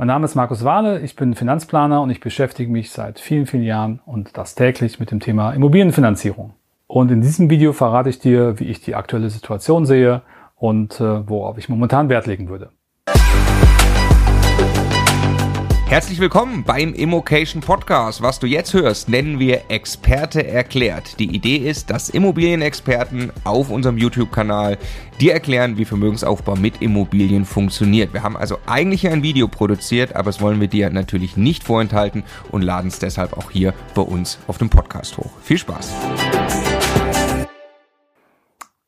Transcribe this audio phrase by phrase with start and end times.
[0.00, 3.64] Mein Name ist Markus Wahle, ich bin Finanzplaner und ich beschäftige mich seit vielen, vielen
[3.64, 6.54] Jahren und das täglich mit dem Thema Immobilienfinanzierung.
[6.86, 10.22] Und in diesem Video verrate ich dir, wie ich die aktuelle Situation sehe
[10.54, 12.70] und äh, worauf ich momentan Wert legen würde.
[15.88, 18.20] Herzlich willkommen beim Immocation Podcast.
[18.20, 21.18] Was du jetzt hörst, nennen wir Experte erklärt.
[21.18, 24.76] Die Idee ist, dass Immobilienexperten auf unserem YouTube-Kanal
[25.18, 28.12] dir erklären, wie Vermögensaufbau mit Immobilien funktioniert.
[28.12, 32.22] Wir haben also eigentlich ein Video produziert, aber das wollen wir dir natürlich nicht vorenthalten
[32.52, 35.30] und laden es deshalb auch hier bei uns auf dem Podcast hoch.
[35.40, 35.88] Viel Spaß!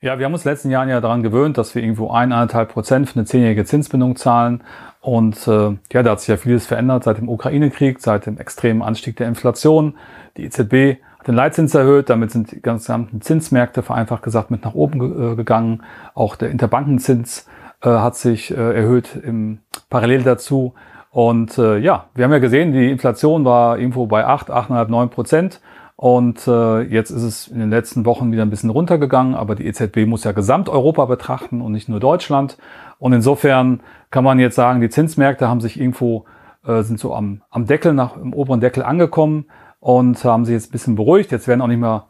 [0.02, 2.72] Ja, wir haben uns in den letzten Jahren ja daran gewöhnt, dass wir irgendwo eineinhalb
[2.72, 4.62] Prozent für eine zehnjährige Zinsbindung zahlen.
[5.02, 8.80] Und äh, ja, da hat sich ja vieles verändert seit dem Ukraine-Krieg, seit dem extremen
[8.80, 9.98] Anstieg der Inflation.
[10.38, 14.72] Die EZB hat den Leitzins erhöht, damit sind die ganzen Zinsmärkte vereinfacht gesagt mit nach
[14.72, 15.82] oben ge äh, gegangen.
[16.14, 17.46] Auch der Interbankenzins
[17.82, 19.58] äh, hat sich äh, erhöht im
[19.90, 20.72] parallel dazu.
[21.10, 25.10] Und äh, ja, wir haben ja gesehen, die Inflation war irgendwo bei 8, 8,5, 9
[25.10, 25.60] Prozent.
[26.02, 29.66] Und äh, jetzt ist es in den letzten Wochen wieder ein bisschen runtergegangen, aber die
[29.66, 32.56] EZB muss ja Gesamteuropa betrachten und nicht nur Deutschland.
[32.98, 36.24] Und insofern kann man jetzt sagen, die Zinsmärkte haben sich irgendwo,
[36.66, 39.44] äh, sind so am, am Deckel, nach im oberen Deckel angekommen
[39.78, 41.32] und haben sich jetzt ein bisschen beruhigt.
[41.32, 42.06] Jetzt werden auch nicht mehr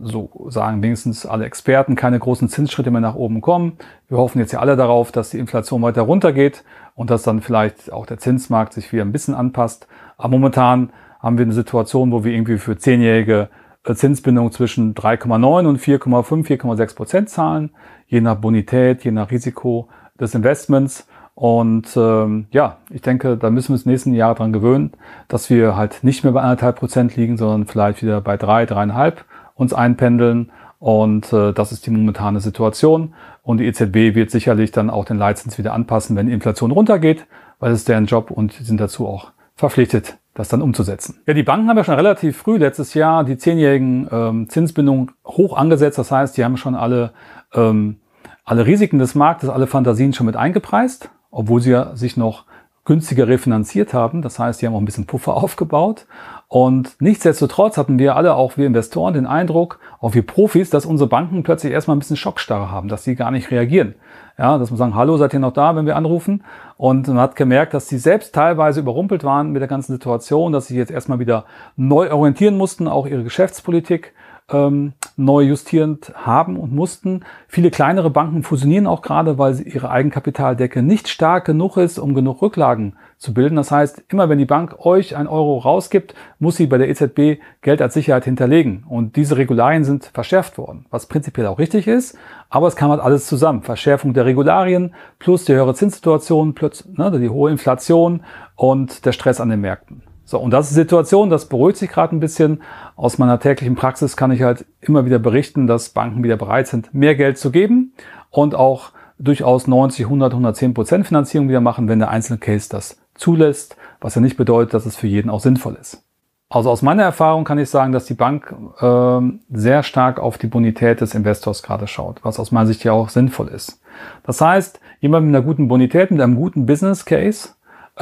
[0.00, 3.76] so sagen wenigstens alle Experten keine großen Zinsschritte mehr nach oben kommen.
[4.06, 6.62] Wir hoffen jetzt ja alle darauf, dass die Inflation weiter runtergeht
[6.94, 9.88] und dass dann vielleicht auch der Zinsmarkt sich wieder ein bisschen anpasst.
[10.16, 13.48] Aber momentan haben wir eine Situation, wo wir irgendwie für zehnjährige
[13.84, 17.70] äh, Zinsbindung zwischen 3,9 und 4,5, 4,6 Prozent zahlen,
[18.06, 19.88] je nach Bonität, je nach Risiko
[20.20, 21.06] des Investments.
[21.34, 24.92] Und ähm, ja, ich denke, da müssen wir uns nächsten Jahr dran gewöhnen,
[25.28, 29.24] dass wir halt nicht mehr bei anderthalb Prozent liegen, sondern vielleicht wieder bei drei, dreieinhalb
[29.54, 30.50] uns einpendeln.
[30.78, 33.14] Und äh, das ist die momentane Situation.
[33.42, 37.26] Und die EZB wird sicherlich dann auch den Leitzins wieder anpassen, wenn die Inflation runtergeht,
[37.60, 41.20] weil es deren Job und sie sind dazu auch verpflichtet, das dann umzusetzen.
[41.26, 45.56] Ja, die Banken haben ja schon relativ früh letztes Jahr die zehnjährigen ähm, Zinsbindungen hoch
[45.56, 45.98] angesetzt.
[45.98, 47.12] Das heißt, die haben schon alle,
[47.52, 47.96] ähm,
[48.44, 52.44] alle Risiken des Marktes, alle Fantasien schon mit eingepreist, obwohl sie ja sich noch
[52.84, 54.22] günstiger refinanziert haben.
[54.22, 56.06] Das heißt, die haben auch ein bisschen Puffer aufgebaut.
[56.48, 61.08] Und nichtsdestotrotz hatten wir alle, auch wir Investoren, den Eindruck, auch wir Profis, dass unsere
[61.08, 63.94] Banken plötzlich erstmal ein bisschen Schockstarre haben, dass sie gar nicht reagieren.
[64.38, 66.42] Ja, dass man sagen, hallo, seid ihr noch da, wenn wir anrufen?
[66.76, 70.66] Und man hat gemerkt, dass sie selbst teilweise überrumpelt waren mit der ganzen Situation, dass
[70.66, 71.44] sie jetzt erstmal wieder
[71.76, 74.14] neu orientieren mussten, auch ihre Geschäftspolitik
[74.52, 77.24] ähm, neu justierend haben und mussten.
[77.48, 82.42] Viele kleinere Banken fusionieren auch gerade, weil ihre Eigenkapitaldecke nicht stark genug ist, um genug
[82.42, 83.56] Rücklagen zu bilden.
[83.56, 87.40] Das heißt, immer wenn die Bank euch ein Euro rausgibt, muss sie bei der EZB
[87.60, 88.84] Geld als Sicherheit hinterlegen.
[88.88, 92.18] Und diese Regularien sind verschärft worden, was prinzipiell auch richtig ist.
[92.50, 93.62] Aber es kam halt alles zusammen.
[93.62, 98.22] Verschärfung der Regularien plus die höhere Zinssituation, plus ne, die hohe Inflation
[98.56, 100.02] und der Stress an den Märkten.
[100.24, 102.62] So, und das ist die Situation, das beruhigt sich gerade ein bisschen.
[102.96, 106.94] Aus meiner täglichen Praxis kann ich halt immer wieder berichten, dass Banken wieder bereit sind,
[106.94, 107.92] mehr Geld zu geben
[108.30, 113.00] und auch durchaus 90, 100, 110 Prozent Finanzierung wieder machen, wenn der einzelne Case das
[113.14, 116.04] zulässt, was ja nicht bedeutet, dass es für jeden auch sinnvoll ist.
[116.48, 120.48] Also aus meiner Erfahrung kann ich sagen, dass die Bank äh, sehr stark auf die
[120.48, 123.80] Bonität des Investors gerade schaut, was aus meiner Sicht ja auch sinnvoll ist.
[124.22, 127.50] Das heißt, jemand mit einer guten Bonität, mit einem guten Business Case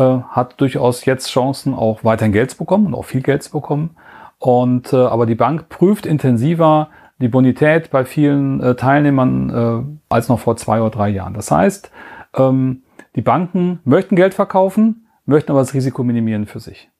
[0.01, 3.53] äh, hat durchaus jetzt Chancen, auch weiterhin Geld zu bekommen und auch viel Geld zu
[3.53, 3.97] bekommen.
[4.39, 6.89] Und äh, aber die Bank prüft intensiver
[7.21, 11.35] die Bonität bei vielen äh, Teilnehmern äh, als noch vor zwei oder drei Jahren.
[11.35, 11.91] Das heißt,
[12.35, 12.83] ähm,
[13.15, 16.91] die Banken möchten Geld verkaufen, möchten aber das Risiko minimieren für sich.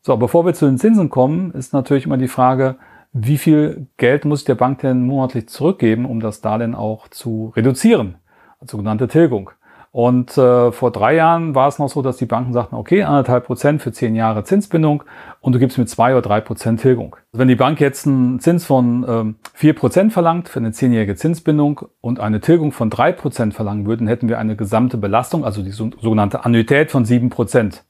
[0.00, 2.76] So, bevor wir zu den Zinsen kommen, ist natürlich immer die Frage,
[3.12, 8.16] wie viel Geld muss der Bank denn monatlich zurückgeben, um das Darlehen auch zu reduzieren,
[8.60, 9.50] als sogenannte Tilgung.
[9.90, 13.46] Und äh, vor drei Jahren war es noch so, dass die Banken sagten, okay, anderthalb
[13.46, 15.02] Prozent für zehn Jahre Zinsbindung
[15.40, 17.16] und du gibst mir zwei oder drei Prozent Tilgung.
[17.32, 21.88] Wenn die Bank jetzt einen Zins von ähm, vier Prozent verlangt für eine zehnjährige Zinsbindung
[22.00, 25.70] und eine Tilgung von drei Prozent verlangen würden, hätten wir eine gesamte Belastung, also die
[25.70, 27.84] sogenannte Annuität von sieben Prozent.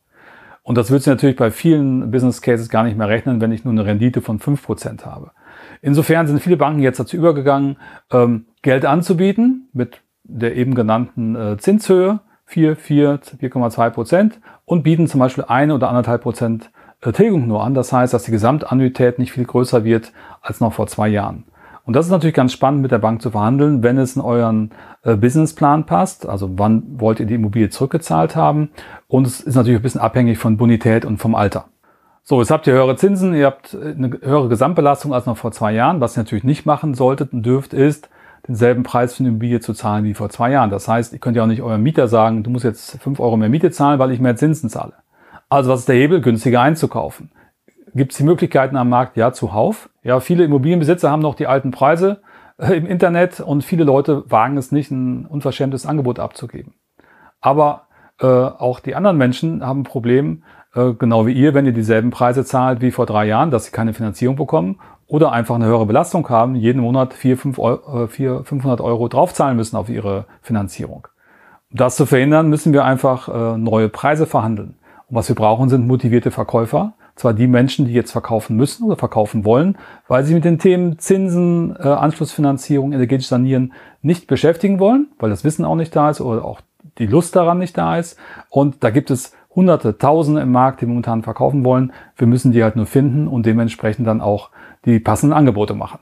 [0.63, 3.65] Und das würde sich natürlich bei vielen Business Cases gar nicht mehr rechnen, wenn ich
[3.65, 5.31] nur eine Rendite von fünf Prozent habe.
[5.81, 7.79] Insofern sind viele Banken jetzt dazu übergegangen,
[8.13, 15.07] ähm, Geld anzubieten mit der eben genannten äh, Zinshöhe, 4, 4, 4,2 Prozent und bieten
[15.07, 16.71] zum Beispiel eine oder anderthalb Prozent
[17.01, 17.75] äh, Tilgung nur an.
[17.75, 21.45] Das heißt, dass die Gesamtannuität nicht viel größer wird als noch vor zwei Jahren.
[21.85, 24.73] Und das ist natürlich ganz spannend mit der Bank zu verhandeln, wenn es in euren
[25.05, 26.29] äh, Businessplan passt.
[26.29, 28.71] Also wann wollt ihr die Immobilie zurückgezahlt haben?
[29.07, 31.65] Und es ist natürlich ein bisschen abhängig von Bonität und vom Alter.
[32.23, 35.73] So, jetzt habt ihr höhere Zinsen, ihr habt eine höhere Gesamtbelastung als noch vor zwei
[35.73, 36.03] Jahren.
[36.03, 38.11] Was ihr natürlich nicht machen solltet und dürft, ist,
[38.49, 40.71] denselben Preis für eine Immobilie zu zahlen wie vor zwei Jahren.
[40.71, 43.37] Das heißt, ihr könnt ja auch nicht eurem Mieter sagen, du musst jetzt fünf Euro
[43.37, 44.95] mehr Miete zahlen, weil ich mehr Zinsen zahle.
[45.49, 46.21] Also was ist der Hebel?
[46.21, 47.31] Günstiger einzukaufen.
[47.95, 49.17] Gibt es die Möglichkeiten am Markt?
[49.17, 49.91] Ja, zuhauf.
[50.03, 52.21] Ja, viele Immobilienbesitzer haben noch die alten Preise
[52.59, 56.75] äh, im Internet und viele Leute wagen es nicht, ein unverschämtes Angebot abzugeben.
[57.41, 57.87] Aber
[58.21, 60.43] äh, auch die anderen Menschen haben ein Problem,
[60.75, 63.71] äh, genau wie ihr, wenn ihr dieselben Preise zahlt wie vor drei Jahren, dass sie
[63.71, 68.81] keine Finanzierung bekommen oder einfach eine höhere Belastung haben, jeden Monat 400, Euro, 400 500
[68.81, 71.09] Euro draufzahlen müssen auf ihre Finanzierung.
[71.71, 74.77] Um das zu verhindern, müssen wir einfach äh, neue Preise verhandeln.
[75.09, 76.93] Und was wir brauchen, sind motivierte Verkäufer.
[77.15, 79.77] Zwar die Menschen, die jetzt verkaufen müssen oder verkaufen wollen,
[80.07, 83.73] weil sie mit den Themen Zinsen, äh, Anschlussfinanzierung, energetisch sanieren
[84.03, 86.61] nicht beschäftigen wollen, weil das Wissen auch nicht da ist oder auch
[86.99, 88.19] die Lust daran nicht da ist.
[88.51, 91.93] Und da gibt es Hunderte, Tausende im Markt, die momentan verkaufen wollen.
[92.15, 94.51] Wir müssen die halt nur finden und dementsprechend dann auch
[94.85, 95.99] die passenden Angebote machen.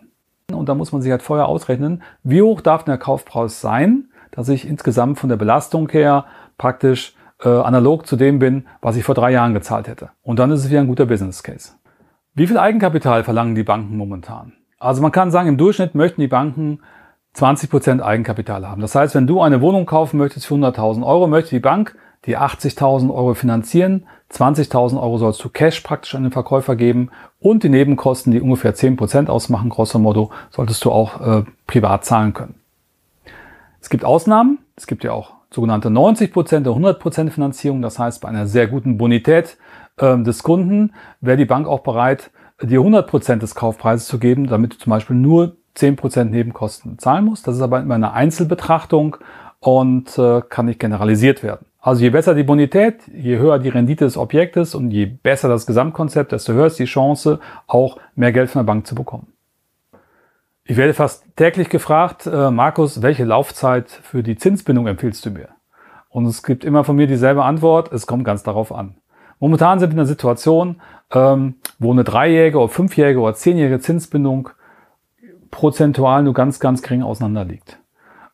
[0.52, 4.50] Und da muss man sich halt vorher ausrechnen, wie hoch darf der Kaufpreis sein, dass
[4.50, 6.26] ich insgesamt von der Belastung her
[6.58, 10.10] praktisch äh, analog zu dem bin, was ich vor drei Jahren gezahlt hätte.
[10.22, 11.72] Und dann ist es wieder ein guter Business Case.
[12.34, 14.52] Wie viel Eigenkapital verlangen die Banken momentan?
[14.78, 16.80] Also man kann sagen, im Durchschnitt möchten die Banken
[17.34, 18.82] 20% Eigenkapital haben.
[18.82, 22.36] Das heißt, wenn du eine Wohnung kaufen möchtest für 100.000 Euro, möchte die Bank die
[22.36, 27.68] 80.000 Euro finanzieren, 20.000 Euro sollst du Cash praktisch an den Verkäufer geben und die
[27.68, 32.54] Nebenkosten, die ungefähr 10% ausmachen, grosso modo, solltest du auch äh, privat zahlen können.
[33.80, 38.28] Es gibt Ausnahmen, es gibt ja auch sogenannte 90% oder 100% Finanzierung, das heißt bei
[38.28, 39.58] einer sehr guten Bonität
[39.98, 42.30] äh, des Kunden wäre die Bank auch bereit,
[42.60, 47.46] dir 100% des Kaufpreises zu geben, damit du zum Beispiel nur 10% Nebenkosten zahlen musst.
[47.46, 49.18] Das ist aber immer eine Einzelbetrachtung
[49.60, 51.66] und äh, kann nicht generalisiert werden.
[51.86, 55.66] Also je besser die Bonität, je höher die Rendite des Objektes und je besser das
[55.66, 57.38] Gesamtkonzept, desto höher ist die Chance,
[57.68, 59.28] auch mehr Geld von der Bank zu bekommen.
[60.64, 65.50] Ich werde fast täglich gefragt, äh, Markus, welche Laufzeit für die Zinsbindung empfiehlst du mir?
[66.08, 68.96] Und es gibt immer von mir dieselbe Antwort, es kommt ganz darauf an.
[69.38, 70.80] Momentan sind wir in einer Situation,
[71.12, 74.50] ähm, wo eine dreijährige oder fünfjährige oder zehnjährige Zinsbindung
[75.52, 77.78] prozentual nur ganz, ganz gering auseinander liegt.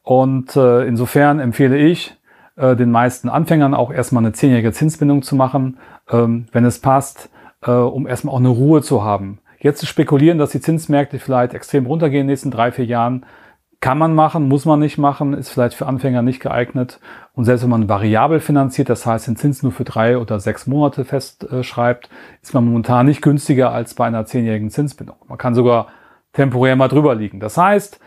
[0.03, 2.17] Und äh, insofern empfehle ich,
[2.57, 5.79] äh, den meisten Anfängern auch erstmal eine zehnjährige Zinsbindung zu machen,
[6.11, 7.31] ähm, wenn es passt,
[7.63, 9.39] äh, um erstmal auch eine Ruhe zu haben.
[9.59, 13.25] Jetzt zu spekulieren, dass die Zinsmärkte vielleicht extrem runtergehen in den nächsten drei, vier Jahren,
[13.83, 17.01] kann man machen, muss man nicht machen, ist vielleicht für Anfänger nicht geeignet.
[17.35, 20.69] Und selbst wenn man variabel finanziert, das heißt den Zins nur für drei oder sechs
[20.69, 25.17] Monate festschreibt, äh, ist man momentan nicht günstiger als bei einer zehnjährigen Zinsbindung.
[25.27, 25.89] Man kann sogar
[26.33, 27.41] temporär mal drüber liegen.
[27.41, 27.99] Das heißt,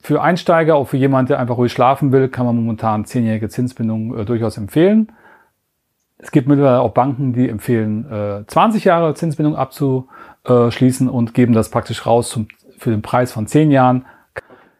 [0.00, 4.18] für Einsteiger, auch für jemanden, der einfach ruhig schlafen will, kann man momentan zehnjährige Zinsbindung
[4.18, 5.12] äh, durchaus empfehlen.
[6.18, 11.70] Es gibt mittlerweile auch Banken, die empfehlen, äh, 20 Jahre Zinsbindung abzuschließen und geben das
[11.70, 12.48] praktisch raus zum,
[12.78, 14.06] für den Preis von 10 Jahren.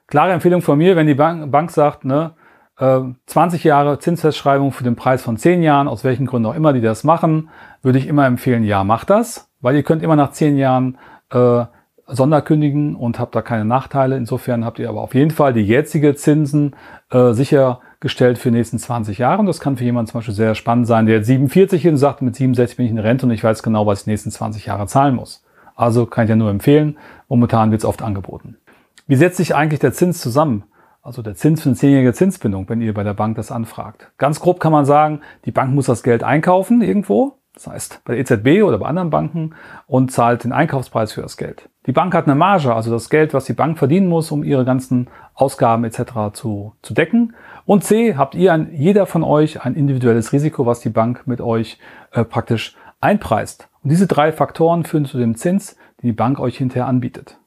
[0.07, 2.33] Klare Empfehlung von mir, wenn die Bank, Bank sagt, ne,
[2.79, 6.73] äh, 20 Jahre Zinsfestschreibung für den Preis von 10 Jahren, aus welchen Gründen auch immer
[6.73, 7.51] die das machen,
[7.83, 10.99] würde ich immer empfehlen, ja, macht das, weil ihr könnt immer nach 10 Jahren
[11.31, 11.65] äh,
[12.11, 14.17] Sonderkündigen und habt da keine Nachteile.
[14.17, 16.75] Insofern habt ihr aber auf jeden Fall die jetzige Zinsen
[17.11, 19.41] äh, sichergestellt für die nächsten 20 Jahre.
[19.41, 21.97] Und das kann für jemanden zum Beispiel sehr spannend sein, der jetzt 47 ist und
[21.97, 24.31] sagt, mit 67 bin ich in Rente und ich weiß genau, was ich die nächsten
[24.31, 25.45] 20 Jahre zahlen muss.
[25.75, 26.99] Also kann ich ja nur empfehlen.
[27.29, 28.57] Momentan wird es oft angeboten.
[29.07, 30.65] Wie setzt sich eigentlich der Zins zusammen?
[31.03, 34.13] Also der Zins für eine zehnjährige Zinsbindung, wenn ihr bei der Bank das anfragt.
[34.19, 38.15] Ganz grob kann man sagen, die Bank muss das Geld einkaufen irgendwo das heißt bei
[38.15, 39.55] der EZB oder bei anderen Banken
[39.87, 41.69] und zahlt den Einkaufspreis für das Geld.
[41.87, 44.65] Die Bank hat eine Marge, also das Geld, was die Bank verdienen muss, um ihre
[44.65, 46.33] ganzen Ausgaben etc.
[46.33, 47.35] zu, zu decken.
[47.67, 51.41] Und C, habt ihr, ein, jeder von euch, ein individuelles Risiko, was die Bank mit
[51.41, 51.79] euch
[52.13, 53.69] äh, praktisch einpreist.
[53.83, 57.39] Und diese drei Faktoren führen zu dem Zins, den die Bank euch hinterher anbietet.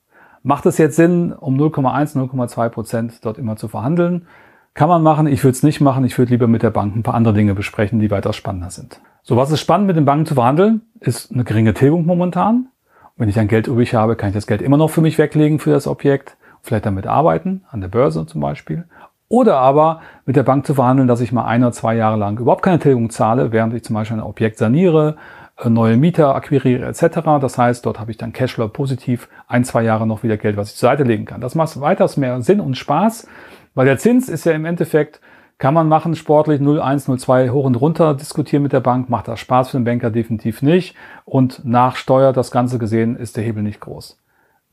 [0.41, 4.27] Macht es jetzt Sinn, um 0,1, 0,2 Prozent dort immer zu verhandeln?
[4.73, 7.03] Kann man machen, ich würde es nicht machen, ich würde lieber mit der Bank ein
[7.03, 8.99] paar andere Dinge besprechen, die weitaus spannender sind.
[9.21, 12.67] So, was ist spannend mit den Banken zu verhandeln, ist eine geringe Tilgung momentan.
[13.15, 15.59] wenn ich ein Geld übrig habe, kann ich das Geld immer noch für mich weglegen
[15.59, 18.85] für das Objekt, vielleicht damit arbeiten, an der Börse zum Beispiel.
[19.27, 22.39] Oder aber mit der Bank zu verhandeln, dass ich mal ein oder zwei Jahre lang
[22.39, 25.17] überhaupt keine Tilgung zahle, während ich zum Beispiel ein Objekt saniere,
[25.57, 27.19] äh, neue Mieter akquiriere etc.
[27.39, 30.71] Das heißt, dort habe ich dann Cashflow positiv, ein, zwei Jahre noch wieder Geld, was
[30.71, 31.41] ich zur Seite legen kann.
[31.41, 33.27] Das macht weitaus mehr Sinn und Spaß,
[33.75, 35.19] weil der Zins ist ja im Endeffekt
[35.57, 39.09] kann man machen, sportlich 0,1, 0,2 hoch und runter diskutieren mit der Bank.
[39.09, 40.95] Macht das Spaß für den Banker definitiv nicht.
[41.23, 44.19] Und nach Steuer, das Ganze gesehen, ist der Hebel nicht groß.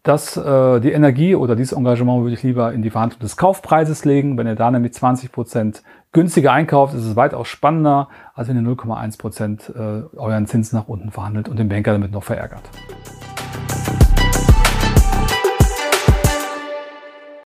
[0.02, 4.04] Das, äh, die Energie oder dieses Engagement würde ich lieber in die Verhandlung des Kaufpreises
[4.04, 4.38] legen.
[4.38, 8.62] Wenn ihr da nämlich 20 Prozent günstiger einkauft, ist es weitaus spannender, als wenn ihr
[8.62, 12.62] 0,1 Prozent äh, euren Zins nach unten verhandelt und den Banker damit noch verärgert.